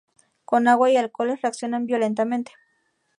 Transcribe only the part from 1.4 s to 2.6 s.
reaccionan violentamente.